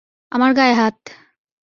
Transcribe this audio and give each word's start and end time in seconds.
আমার 0.31 0.51
গায়ে 0.53 0.73
হাত! 0.73 0.97